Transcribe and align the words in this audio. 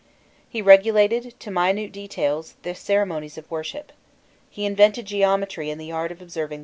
He 0.49 0.63
regulated, 0.63 1.39
to 1.41 1.51
minute 1.51 1.91
details, 1.91 2.55
the 2.63 2.73
ceremonies 2.73 3.37
of 3.37 3.51
worship. 3.51 3.91
He 4.49 4.65
invented 4.65 5.05
geometry 5.05 5.69
and 5.69 5.79
the 5.79 5.91
art 5.91 6.11
of 6.11 6.23
observing 6.23 6.49
the 6.49 6.49
heavens. 6.55 6.59